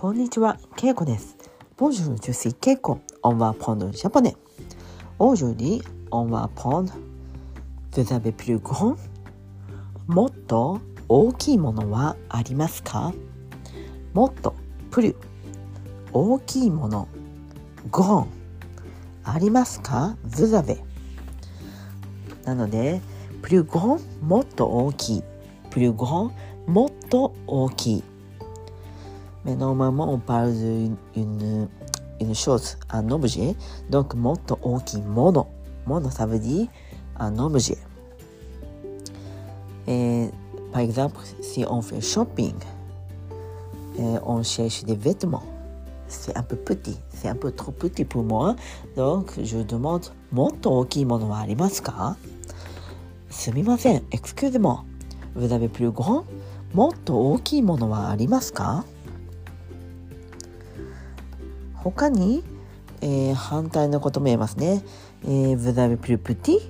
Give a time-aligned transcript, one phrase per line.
[0.00, 1.36] こんにちは、けいこです。
[1.76, 2.48] Bonjour, je suis,
[3.24, 4.36] on va apprendre japonais.
[5.18, 6.92] Aujourd'hui, on va apprendre,
[7.90, 8.98] vous avez plus grand.
[10.06, 13.12] もっと大きいものはありますか
[14.14, 14.54] もっと、
[14.92, 15.16] プル、
[16.12, 17.08] 大きいもの、
[17.90, 18.28] grand。
[19.24, 20.78] ありますか vous avez。
[22.44, 23.00] なので、
[23.42, 25.22] plus, plus grand、もっと大きい。
[25.70, 26.32] ぷりプごほん、
[26.68, 28.04] もっと大きい。
[29.44, 31.68] Mais normalement, on parle d'une
[32.20, 33.54] une chose, un objet.
[33.90, 35.48] Donc, もっと大きいもの。
[35.86, 36.68] もの、ça veut dire
[37.18, 37.78] un objet.
[39.86, 40.30] Et,
[40.72, 42.54] par exemple, si on fait shopping,
[43.98, 45.42] et on cherche des vêtements.
[46.08, 46.98] C'est un peu petit.
[47.10, 48.56] C'est un peu trop petit pour moi.
[48.96, 52.16] Donc, je demande もっと大きいものはありますか
[53.30, 54.02] すみません。
[54.10, 54.84] Excusez-moi.
[55.36, 56.24] Vous avez plus grand?
[56.74, 58.84] もっと大きいものはありますか
[61.82, 62.44] 他に、
[63.00, 64.82] えー、反対のことも言えますね。
[65.24, 66.60] えー、vous avez plus petit?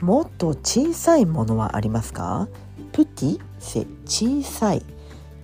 [0.00, 2.48] もっと小さいものはありますか
[2.92, 4.82] ？petit, c'est 小さい。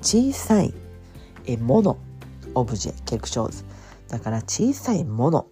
[0.02, 0.74] 小さい。
[1.46, 1.98] え、もの。
[2.54, 3.64] オブジェ、quelque chose。
[4.08, 5.46] だから小さいもの。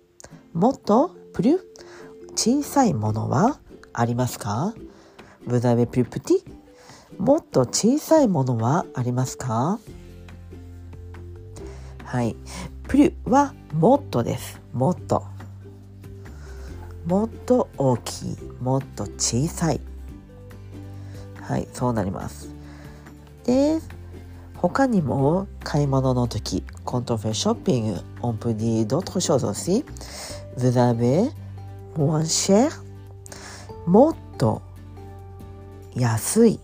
[0.52, 1.58] もっと、plus?
[2.34, 3.58] 小さいものは
[3.92, 4.74] ありますか
[5.46, 6.44] ？Vous avez plus petit?
[7.18, 9.78] もっと小さいものはありますか？
[12.04, 12.36] はい。
[12.88, 14.62] プリュはもっとです。
[14.72, 15.22] もっと。
[17.06, 18.36] もっと大きい。
[18.62, 19.80] もっと小さい。
[21.42, 22.48] はいそうなります。
[23.44, 23.78] で
[24.56, 29.84] 他にも買い物の時コントフェショッピングオンプディードットショーゾシ
[30.56, 31.30] ズラベ
[31.94, 32.70] モンシェ
[33.86, 34.62] もっと
[35.94, 36.58] 安い。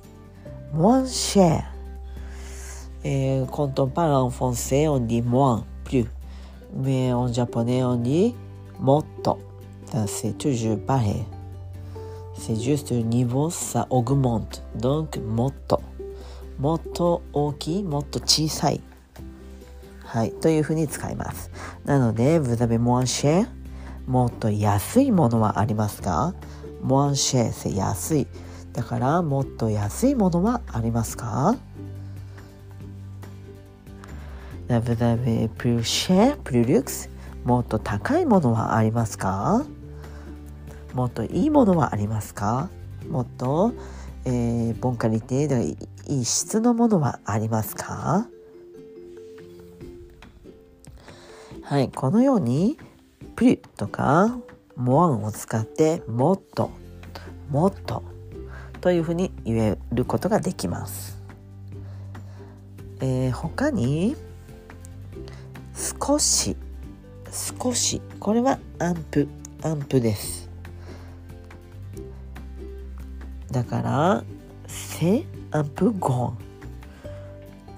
[0.72, 1.62] モンシェ
[3.46, 6.06] コントパランフォンセオンディモン plus.
[6.74, 8.34] Mais en japonais, on dit
[8.80, 9.38] motto.
[10.06, 11.24] C'est toujours pareil.
[12.36, 14.62] C'est juste le niveau, ça augmente.
[14.76, 15.80] Donc, motto.
[16.58, 18.80] もっと大きい、もっと小さい。
[20.04, 21.50] はい、というふうに使います。
[21.84, 23.48] なので、vous avez moins cher?
[24.06, 26.34] もっと安いものはありますか
[26.84, 28.26] moins cher, c'est 安い。
[28.72, 31.56] だから、もっと安いものはありますか
[37.44, 39.64] もっと高いものはありますか？
[40.94, 42.70] もっといいものはありますか？
[43.08, 43.74] もっと、
[44.24, 45.76] えー、ボンカリテで
[46.08, 48.26] いい質のものはありますか？
[51.62, 52.78] はい、このように
[53.36, 54.38] プリとか
[54.76, 56.70] モアンを使ってもっと
[57.50, 58.02] もっと
[58.80, 61.20] というふうに言えることができます。
[63.00, 64.16] えー、他に
[65.74, 66.56] 少し
[67.30, 69.28] 少しこれはアンプ
[69.62, 70.48] アンプです。
[73.50, 74.24] だから
[74.66, 76.38] せアンプゴン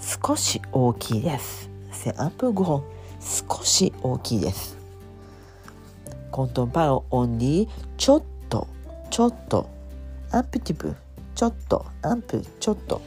[0.00, 1.70] 少し大きいです。
[1.90, 2.84] せアンプゴン
[3.20, 4.76] 少し大きいです。
[6.30, 8.66] コントンパオオンリーちょっと
[9.10, 9.68] ちょっと
[10.32, 10.94] アンプティブ
[11.34, 13.00] ちょっとアンプちょっと。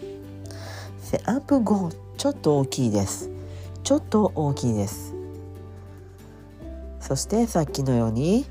[0.99, 3.29] せアンプゴンちょっと大きいです。
[3.89, 5.15] ちょっと大きいです。
[6.99, 8.45] そしてさっきのように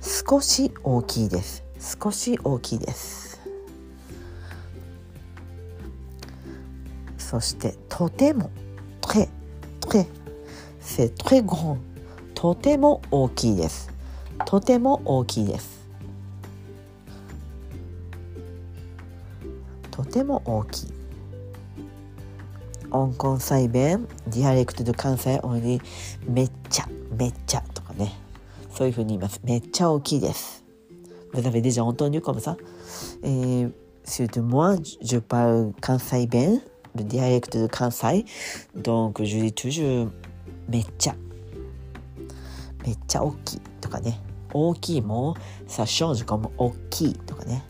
[0.00, 1.62] 少し大きいです。
[1.78, 3.38] 少し大きいです。
[7.18, 8.50] そしてとても
[9.02, 9.28] très
[9.82, 10.06] très
[10.80, 11.76] c'est très grand
[12.34, 13.90] とても大きいです。
[14.46, 15.86] とても大きいです。
[19.90, 20.95] とても大きい。
[22.96, 25.80] 音根細弁ディアレクトで関西主に
[26.26, 28.12] めっちゃめっちゃとかね。
[28.70, 29.40] そういうふうに言います。
[29.44, 30.64] めっちゃ大きいです。
[31.32, 32.56] Vous avez déjà entendu comme ça,
[33.22, 36.62] surtout moi je parle 関西弁
[36.94, 38.24] dialecte de 関西
[38.74, 40.10] donc je dis toujours
[40.68, 41.16] めっちゃ
[42.84, 44.20] めっちゃ大きいとかね。
[44.52, 47.64] 大きいもさあ正直も大きいとかね。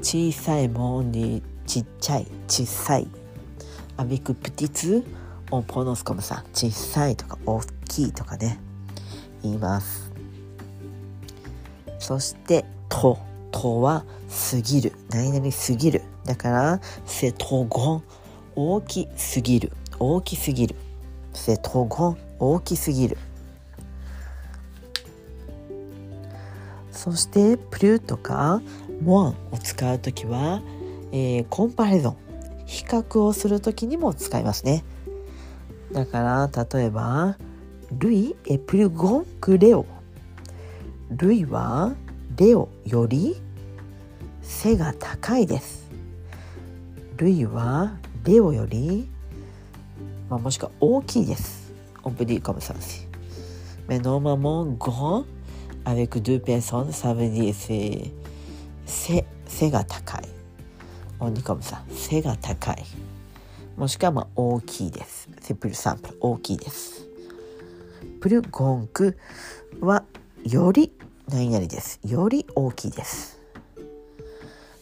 [0.00, 3.08] 小さいもんにちっちゃい小さい
[3.98, 5.04] avec petit
[5.50, 6.44] on prononce comme ça.
[6.54, 8.58] 小さいとか大きいとかね。
[9.42, 10.10] 言います。
[11.98, 13.18] そしてと。
[13.50, 14.04] とは
[14.50, 14.92] 過ぎる。
[15.10, 16.02] 何々過ぎる。
[16.24, 18.02] だから c'est trop grand
[18.54, 19.72] 大きすぎる。
[19.98, 20.76] 大きすぎる。
[21.32, 23.16] c'est trop grand 大きすぎる。
[26.92, 28.60] そしてプルとか
[29.02, 30.60] モアンを使うときは、
[31.12, 32.27] えー、コンパレゾン。
[32.68, 34.84] 比較をするときにも使いますね。
[35.90, 37.38] だから例えば
[37.98, 39.86] 「ルイエプルゴンクレオ」
[41.10, 41.94] ルイは
[42.36, 43.36] レオより
[44.42, 45.88] 背が高いです
[47.16, 49.08] ルイはレオより、
[50.28, 51.72] まあ、もしくは大きいです
[52.04, 53.06] On peut dire comme ça aussi
[53.88, 55.24] mais normalement grand
[55.86, 58.12] avec deux personnes ça veut dire c'est
[59.46, 60.37] 背が高い
[61.20, 62.84] On dit comme ça 背が高い。
[63.76, 65.28] もしくは大きいです。
[65.40, 67.06] C'est plus simple 大きいです。
[68.20, 69.16] プルゴンク
[69.80, 70.04] は
[70.44, 70.92] より
[71.28, 72.00] 何々です。
[72.04, 73.38] より大きいです。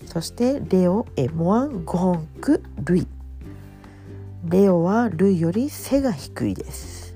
[0.06, 3.06] そしてレオエモアンゴンクルイ。
[4.44, 7.14] レオはルイより背が低いです。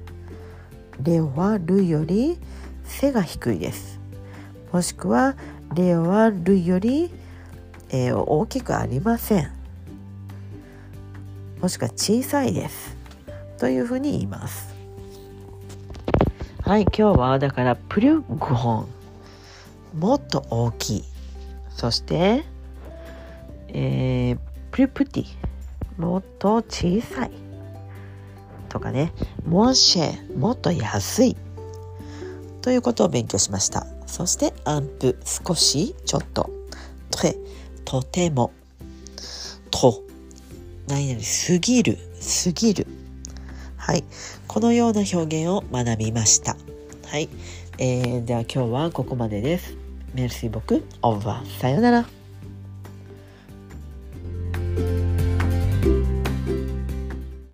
[1.02, 2.38] レオはルイより
[2.84, 4.00] 背が低いです。
[4.72, 5.36] もしくは
[5.74, 7.10] レオはルイより、
[7.92, 9.50] えー、大きくありません。
[11.60, 12.96] もしくは小さいです。
[13.58, 14.74] というふうに言います。
[16.62, 18.86] はい今日はだからプリュグホ
[19.94, 19.98] ン。
[19.98, 21.04] もっと大きい。
[21.68, 22.44] そして
[23.68, 24.38] えー、
[24.70, 25.26] プリプティ。
[25.98, 27.32] もっと小さい。
[28.68, 29.12] とかね。
[29.44, 31.36] モンシェもっと安い。
[32.62, 33.86] ということを勉強しました。
[34.06, 35.18] そしてアンプ。
[35.24, 36.50] 少しちょっと。
[37.10, 37.36] トレ。
[37.90, 38.52] とても。
[39.72, 40.04] と。
[40.86, 41.98] 何々すぎる。
[42.20, 42.86] すぎる。
[43.76, 44.04] はい。
[44.46, 46.56] このような表現を学びました。
[47.08, 47.28] はい、
[47.78, 49.74] えー、では今日はここまでです。
[50.14, 52.19] メルシー僕オーバーさよなら。